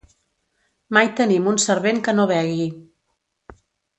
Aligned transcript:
Mai 0.97 1.09
tenim 1.19 1.51
un 1.51 1.59
servent 1.65 2.01
que 2.09 2.17
no 2.19 2.27
begui. 2.33 2.65